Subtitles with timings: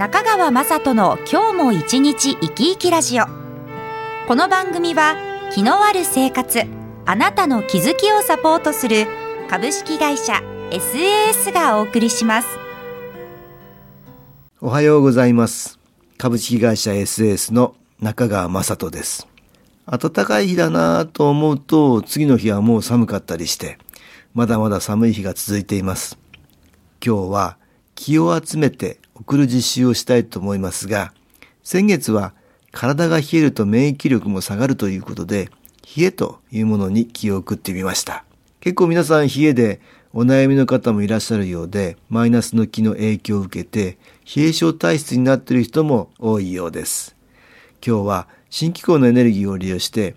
[0.00, 3.26] 中川雅人の今日も一日生き生きラジオ。
[4.26, 5.14] この番組は
[5.52, 6.62] 気のある生活
[7.04, 9.06] あなたの気づきをサポートする
[9.50, 10.40] 株式会社
[10.70, 12.48] SAS がお送りします。
[14.62, 15.78] おはようございます。
[16.16, 19.28] 株式会社 SAS の中川雅人です。
[19.84, 23.76] 暖かい日だなと思うと次の日はもう寒かったりして
[24.32, 26.16] まだまだ寒い日が続いています。
[27.04, 27.58] 今日は
[27.94, 31.12] 気を集めて送る実習をしたいと思いますが、
[31.62, 32.32] 先月は
[32.72, 35.50] 体が冷えると免疫力も下がるということで、
[35.96, 38.24] 冷えというものに気を送ってみました。
[38.60, 39.80] 結構皆さん冷えで
[40.12, 43.98] お悩みの方もいらっしゃるようで、マイナスの気の影響を受けて、
[44.34, 47.16] 冷え症体質になっている人も多いようです。
[47.84, 50.16] 今日は新機構のエネルギーを利用して、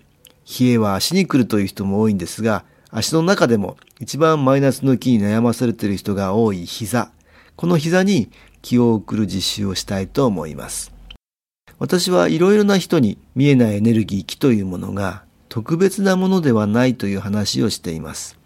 [0.60, 7.10] 冷えは足に来るという人も多いんですが、足の中でも一番マイナスの気に悩まされている人が多い膝。
[7.56, 8.30] この膝に
[8.64, 10.90] 気を送る実習をしたいと思います。
[11.78, 18.38] 私はいろいろな人に見えないエネルギー気というものが特別なものではないという話をしています。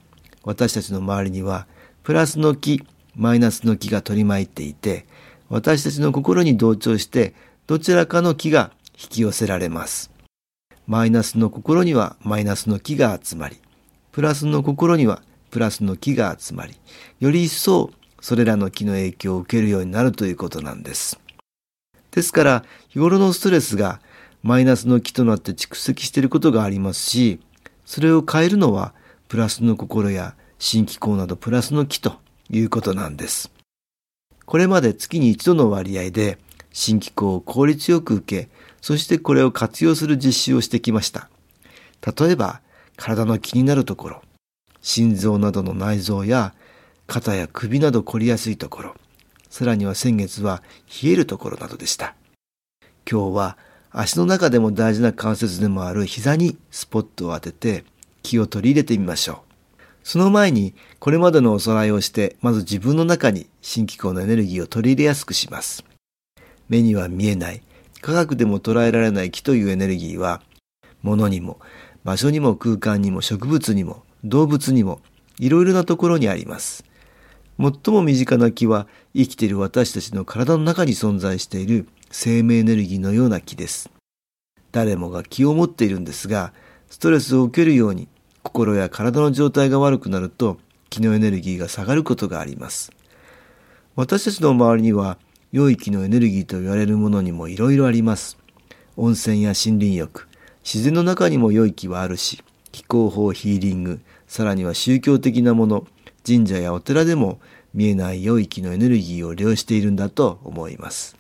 [0.43, 1.69] 私たちの周りには
[2.03, 5.07] プラスの気、マイナスの気が取り巻いていて、
[5.49, 7.35] 私たちの心に同調して
[7.69, 10.11] どちらかの気が引き寄せられます。
[10.89, 13.59] マイナスの心にはマイナスの気が集まり、
[14.11, 16.75] プラスの心にはプラスの気が集まり、
[17.21, 21.19] より一層それらの気の影響を受けるようになるということなんです。
[22.11, 24.01] ですから、日頃のストレスが
[24.43, 27.41] マイナスの気となって蓄積していることがありますし、
[27.85, 28.95] それを変えるのは
[29.29, 32.17] プラスの心や新機構などプラスの気と
[32.51, 33.51] いうことなんです。
[34.45, 36.39] これまで月に一度の割合で
[36.73, 41.29] 新機構を効率よく受け、そしてこれを活用する実習をしてきました。
[42.19, 42.61] 例えば、
[42.97, 44.23] 体の気になるところ、
[44.81, 46.55] 心臓などの内臓や
[47.09, 48.95] 肩や首など凝りやすいところ、
[49.49, 50.63] さらには先月は
[51.03, 52.15] 冷えるところなどでした。
[53.11, 53.59] 今日は
[53.91, 57.85] 足の中でも大事な関節でもある膝にスポットを当てて
[58.23, 59.43] 気を取り入れてみましょ
[59.73, 59.83] う。
[60.05, 65.87] その前にこれまでのおさらいをしてまず自分の中に新機構のエネルギーを取り入れやすくします。
[66.69, 67.63] 目には見えない、
[68.03, 70.43] 科学でも捉えられない気というエネルギーは
[71.01, 71.59] 物にも
[72.05, 75.01] 場所にも空間にも植物にも動物にも
[75.39, 76.85] いろいろなところにあります。
[77.59, 83.91] 最も身近な気は生きている私たちの体の中に存在している生命エネルギーのような気です。
[84.71, 86.53] 誰もが気を持っているんですが、
[86.89, 88.09] ストレスを受けるように
[88.45, 90.59] 心や体の状態が悪くなると
[90.89, 92.93] 気のエネルギーが下がることがあります。
[93.97, 95.19] 私たちの周りには
[95.51, 98.39] 良い気のエネルギーと言われるものにもいろいろあります。
[98.97, 100.29] 温泉や森林浴、
[100.63, 105.87] 自然の中にも良い気はあるし、気候法ヒーリング、さらには宗教的なもの、
[106.29, 107.41] 神社やお寺でも
[107.73, 111.17] 見えない良い気のエネルギーを利用しているんだと思います。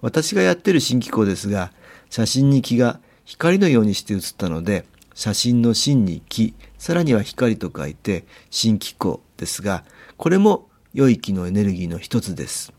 [0.00, 1.72] 私がやってる新機構ですが、
[2.08, 9.84] 写真に気が光のようにして写ったので、写真の真に気、さらには光と書いて新機構ですが、
[10.16, 12.72] これも良い気のエネルギーの一つです。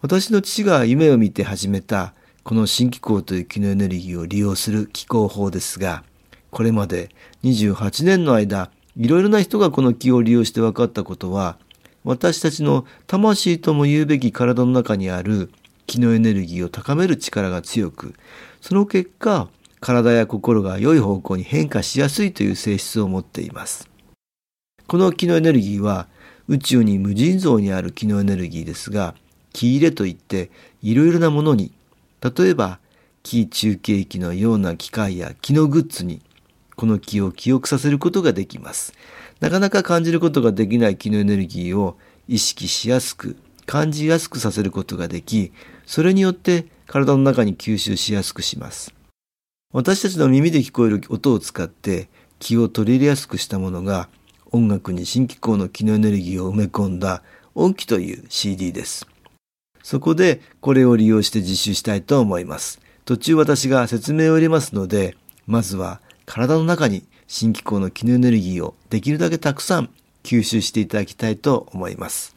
[0.00, 6.02] 私の父が夢を見て始めたこの新機構という気のエネルギーを利用する気候法ですが、
[6.50, 7.10] これまで
[7.44, 11.56] 28年の間、いろいろな人がこの気を利用して分かったことは、
[12.04, 15.50] 私たちの魂とも言うべき体の中にある
[15.86, 18.14] 気のエネルギーを高める力が強く、
[18.60, 19.48] その結果、
[19.80, 23.88] 体や心が良い方向に変化しやすいという性質を持っています。
[24.86, 26.06] この気のエネルギーは
[26.48, 29.14] 宇宙に無尽蔵にある気のエネルギーですが、
[29.52, 30.50] 気入れといって
[30.82, 31.72] いろいろなものに、
[32.20, 32.78] 例えば
[33.22, 36.20] 気中継機のような機械や気のグッズに
[36.82, 38.92] この気を記憶させることができます。
[39.38, 41.96] なかなか感じることができない気のエネルギーを
[42.26, 43.36] 意識しやすく、
[43.66, 45.52] 感じやすくさせることができ、
[45.86, 48.92] それによって体の中に吸収しやすくします。
[49.72, 52.08] 私たちの耳で聞こえる音を使って
[52.40, 54.08] 気を取り入れやすくしたものが
[54.50, 57.22] 音楽に新機構の気のエネルギーを埋め込んだ
[57.54, 59.06] 音機という CD です。
[59.84, 62.80] そこでこれを利用して実習したいと思います。
[63.04, 69.90] 途中私が説明を入れますので、まずは体の中に新機構の気のエネルギーをできるだけたくさん
[70.22, 72.36] 吸収していただきたいと思います。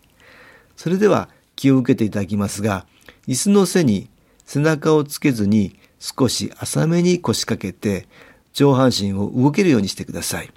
[0.75, 2.85] それでは気を受けていただきますが、
[3.27, 4.09] 椅子の背に
[4.45, 8.07] 背中をつけずに少し浅めに腰掛けて
[8.53, 10.51] 上半身を動けるようにしてください。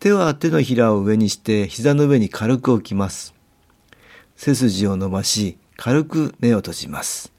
[0.00, 3.34] 手は手のひらを上にして膝の上に軽く置きます。
[4.36, 7.32] 背筋を伸ばし軽く目を閉じます。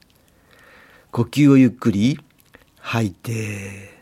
[1.10, 2.18] 呼吸をゆっくり
[2.78, 4.01] 吐いて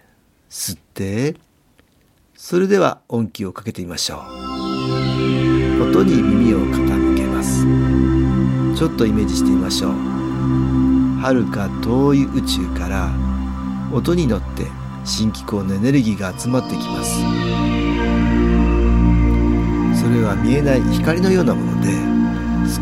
[0.50, 1.36] 吸って
[2.34, 4.20] それでは音気をかけてみましょう。
[5.82, 7.64] 音に耳を傾けます。
[8.76, 9.92] ちょっとイメージしてみましょう。
[11.20, 13.12] 遥か遠い宇宙から
[13.92, 14.66] 音に乗って
[15.04, 17.20] 新機構のエネルギーが集まってきます。
[20.02, 21.90] それは見えない光のようなもので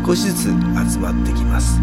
[0.07, 1.79] 少しずつ集まってきます。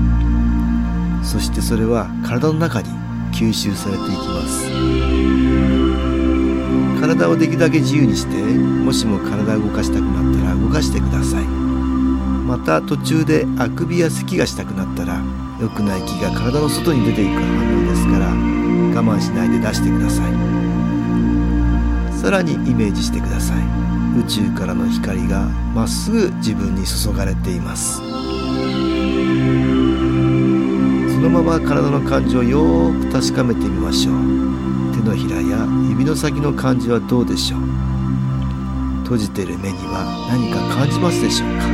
[1.23, 2.89] そしてそれは体の中に
[3.37, 4.65] 吸収されていきます。
[6.99, 11.45] 体をできるだけ自由にしてもしも体を動かしたくなったら動かしてください。
[11.45, 15.23] また途中であくびや咳がしたくなったら
[15.61, 20.33] 良くない気が体の外に出ていく反応ですから我慢しないで出してください。
[22.17, 23.59] さらにイメージしてください。
[24.19, 25.43] 宇宙からの光が
[25.75, 28.01] まっすぐ自分に注がれています。
[31.27, 34.15] のまま体の感じをよーく確かめてみましょう。
[34.95, 37.61] 手のひらや指の先の感じはどうでしょう？
[39.03, 41.67] 閉じている目には何か感じますでしょうか？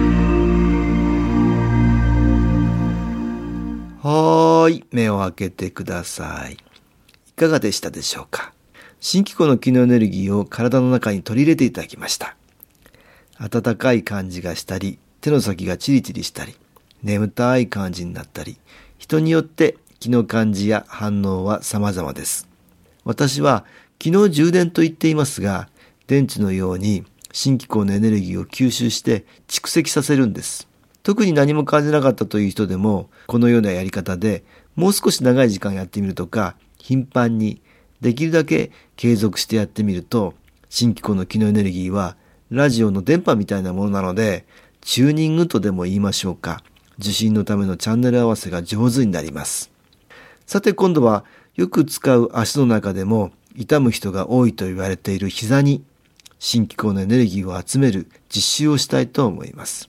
[4.08, 4.86] はーい。
[4.90, 6.54] 目を開けてください。
[6.54, 6.56] い
[7.34, 8.54] かがでしたでしょうか？
[9.00, 12.36] 新機構の機能エネルギーを体の中に取り入れていただきました。
[13.38, 16.54] 暖かい感じがしたり手の先がチリチリしたり
[17.02, 18.56] 眠たい感じになったり
[19.02, 22.46] 人によって気の感じや反応は様々です。
[23.04, 23.64] 私は
[24.00, 25.68] 昨日充電と言っていますが、
[26.06, 30.68] 電池のように新機構のエネルギーを吸収して蓄積させるんです。
[31.02, 34.44] 特に何も感じなかったという人でも、このようなやり方で
[34.76, 37.60] もう少し長い時間やってみるとか、頻繁に
[38.00, 40.34] できるだけ継続してやってみると、
[40.68, 42.16] 新機構の機能エネルギーは
[42.50, 44.46] ラジオの電波みたいなものなので、
[44.80, 46.62] チューニングとでも言いましょうか。
[46.98, 49.70] 受信のためのチャンネル合わせが上手になります。
[50.46, 51.24] さて今度は
[51.54, 55.82] よく使う足の中でも痛む人が多いと言われている膝に
[56.38, 59.88] 新機構のエネルギーを集める実習をしたいと思います。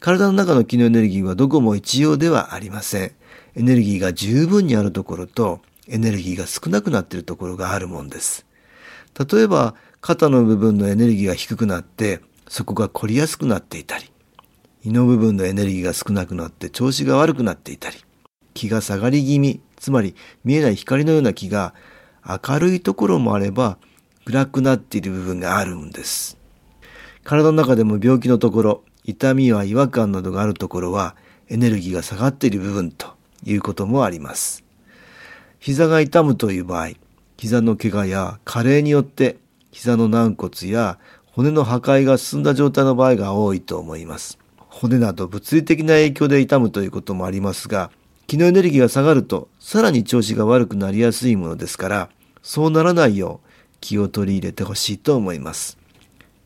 [0.00, 3.12] 体の中の機能エネルギーはどこも一様ではありません。
[3.56, 8.44] エネルギーが十分にあるところとエネルギーが少なくなっているところがあるもんです。
[9.18, 14.10] 例えば肩の部分のエネルギーが低くなってそこが凝りやすくなっていたり
[14.84, 17.96] 胃の部分のエネルギーが少なくなって調子が悪くなっていたり、
[18.52, 20.14] 気が下がり気味、つまり
[20.44, 21.74] 見えない光のような気が
[22.22, 23.78] 明るいところもあれば
[24.26, 26.36] 暗くなっている部分があるんです。
[27.22, 31.16] 体の中でも病気のところ、痛みや違和感などがあるところは
[31.48, 34.64] エネルギーが下がっている部分ということもあります。
[35.60, 36.90] 膝が痛むという場合、
[37.38, 39.38] 膝の怪我や加齢によって
[39.70, 40.98] 膝の軟骨や
[41.32, 44.38] 骨の破壊が進んだ状態の場合が多いと思います。
[44.74, 47.92] 骨など物理的な影響で痛むということもありますが、
[48.26, 52.08] 気のエネルギーが下がるとさらに調子が悪くなりやすいものですから、
[52.42, 53.48] そうならないよう
[53.80, 55.78] 気を取り入れてほしいと思います。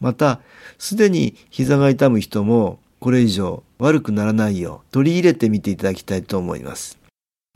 [0.00, 0.40] また、
[0.78, 6.98] すでに膝が痛む人もこれ以上悪くならないよう取り入れてみていただきたいと思います。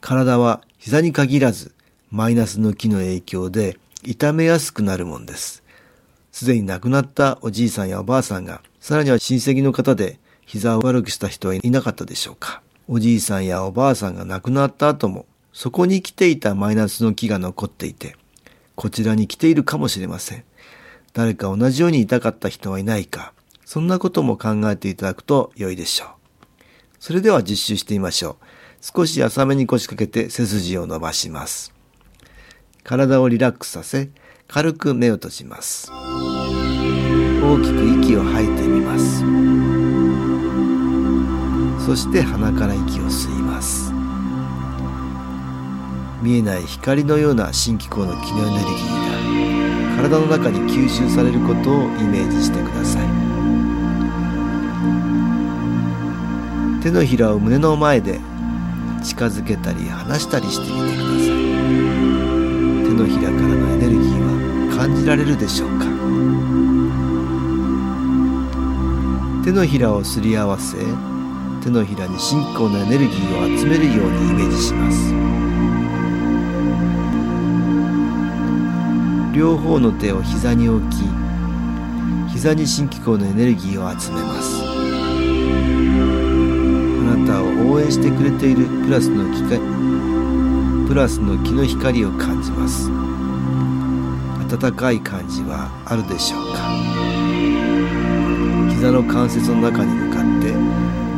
[0.00, 1.74] 体は膝に限らず
[2.10, 5.62] マイナスの気の影響で痛めやすくなるもんです。
[6.32, 10.18] すでに亡くなったおじいさんやおばあさんが、さらには親戚の方で
[10.52, 12.60] 膝を悪くした人はいなかったでしょうか。
[12.86, 18.16] おじいさんやおばあさんが亡くなった後もそこに来ていたマイナスの木が残っていて
[18.76, 20.44] こちらに来ているかもしれません。
[21.14, 23.32] 誰か同じように痛かった人はいないか。
[23.64, 26.08] そんなことも考えていただくと良いでしょう。
[27.00, 28.44] それでは実習してみましょう。
[28.82, 31.72] 少し浅めに腰掛けて背筋を伸ばします。
[32.84, 34.10] 体をリラックスさせ
[34.48, 35.90] 軽く目を閉じます。
[35.90, 38.61] 大きく息を吐いて
[41.84, 43.92] そして鼻から息を吸います。
[46.22, 53.06] 見えない光のような新機構の気のエネルギーが体の中に吸収されることをイメージしてください。
[56.82, 58.20] 手のひらを胸の前で
[59.02, 61.28] 近づけたり離したりしてみてください。
[62.86, 64.10] 手のひらからのエネルギー
[64.70, 65.86] は感じられるでしょうか。
[69.44, 70.76] 手のひらをすり合わせ
[71.62, 75.14] 手のひらに信仰のエネルギーを集めるようにイメージします。
[79.32, 80.96] 両方の手を膝に置き
[82.32, 84.60] 膝に新機構のエネルギーを集めます。
[87.00, 89.60] あなたを応援してくれているプラスの機会
[90.88, 92.90] プラスの気の光を感じます。
[94.48, 96.58] 暖かい感じはあるでしょうか？
[98.68, 100.11] 膝の関節の中に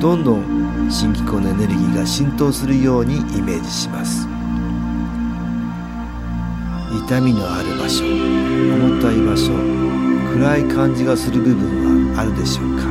[0.05, 4.29] どんどん新機構のエネルギーが浸透するようにイメージします。
[7.07, 9.55] 痛みのある場所重たい場所
[10.35, 12.85] 暗い感じがする部分はあるでしょうか。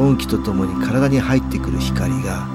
[0.00, 2.46] 音気とともに体に入ってくる光が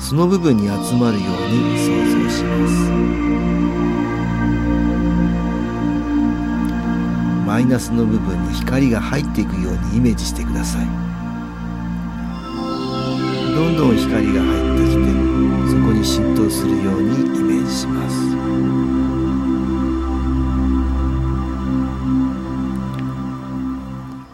[0.00, 2.90] その部分に集まるように想像します。
[7.46, 11.11] マイナスの部分に光が入っていくようにイメージしてください。
[13.54, 15.02] どんどん光が入ってきて
[15.70, 18.32] そこに浸透するようにイメージします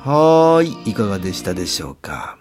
[0.08, 2.38] はーい、いかがでしたでしょうか。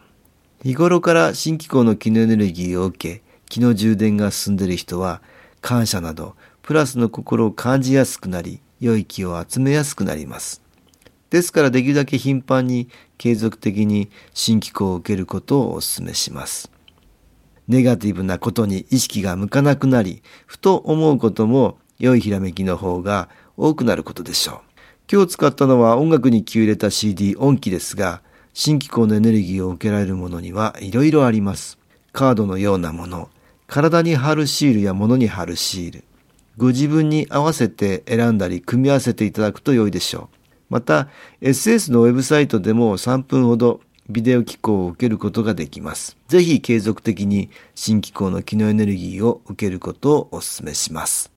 [0.63, 5.21] 日頃から新機構の気のエネルギーを受け、気の充電が進んでいる人は、
[5.59, 10.66] 感謝など、プラスの心を感じやすくなり、良い気を集めやすくなります。
[11.29, 16.71] ですからできるだけ頻繁に継続的に新機構を受けることをお勧めします。
[17.67, 24.59] ネガティブなことに意識が向かなくなり、ふと思うことも良いひらめきの方が多くなることでしょう。
[25.11, 28.21] 今日使ったのは音楽に気を入れた CD 音機ですが、
[28.53, 31.77] 新機構のエネルギーを受けられるものにはいろいろあります。
[32.13, 33.29] カードのようなもの、
[33.67, 36.03] 体に貼るシールや物に貼るシール、
[36.57, 40.36] ご自分に合わせて選んだり組み合わせていただくと良いでしょう。
[40.69, 41.07] また、
[41.41, 46.17] SS のウェブサイトでも3分ほどビデオ機構を受けることができます。
[46.27, 51.31] ぜひ継続的に新機構の機能エネルギーを受けることをお勧めします。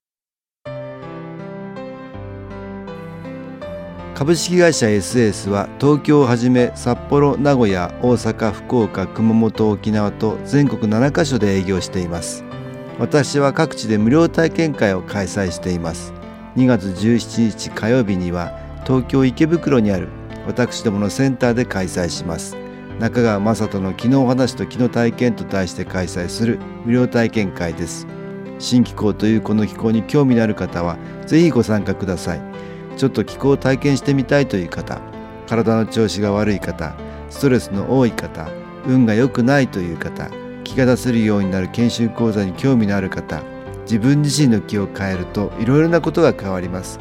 [4.21, 12.45] 株式会社 SS は東京をはじめ札幌名古屋大阪福岡熊本沖縄と全国7カ所で営業しています
[12.99, 16.13] 私は各地で無料体験会を開催しています
[16.57, 20.09] 2月17日火曜日には東京池袋にある
[20.47, 22.57] 私どものセンターで開催します。
[22.99, 28.07] 中川雅人の「昨日話と昨日体験」と題して開催する無料体験会です。
[28.59, 32.41] 新機構というこの機構に興味のある方はぜひご参加ください。
[32.97, 35.01] ちょっと気候を体験してみたいという方
[35.47, 36.95] 体の調子が悪い方
[37.31, 38.51] ストレスの多い方
[38.87, 40.29] 運が良くないという方
[40.65, 43.43] 気が出せるようになる研修講座に興味のある方
[43.83, 47.01] 自分自身の気を変えるといろいろなことが変わります。